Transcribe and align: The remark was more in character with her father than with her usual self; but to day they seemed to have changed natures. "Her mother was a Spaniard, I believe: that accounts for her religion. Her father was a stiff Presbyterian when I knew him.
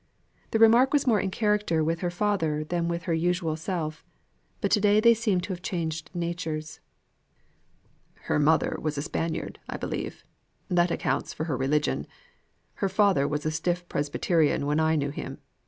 The 0.49 0.57
remark 0.57 0.93
was 0.93 1.05
more 1.05 1.19
in 1.19 1.29
character 1.29 1.83
with 1.83 1.99
her 1.99 2.09
father 2.09 2.63
than 2.63 2.87
with 2.87 3.03
her 3.03 3.13
usual 3.13 3.55
self; 3.55 4.03
but 4.59 4.71
to 4.71 4.81
day 4.81 4.99
they 4.99 5.13
seemed 5.13 5.43
to 5.43 5.53
have 5.53 5.61
changed 5.61 6.09
natures. 6.15 6.79
"Her 8.21 8.39
mother 8.39 8.75
was 8.81 8.97
a 8.97 9.03
Spaniard, 9.03 9.59
I 9.69 9.77
believe: 9.77 10.23
that 10.69 10.89
accounts 10.89 11.35
for 11.35 11.43
her 11.43 11.55
religion. 11.55 12.07
Her 12.81 12.89
father 12.89 13.27
was 13.27 13.45
a 13.45 13.51
stiff 13.51 13.87
Presbyterian 13.87 14.65
when 14.65 14.79
I 14.79 14.95
knew 14.95 15.11
him. 15.11 15.37